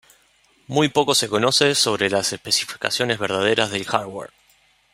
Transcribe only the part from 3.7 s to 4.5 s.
hardware.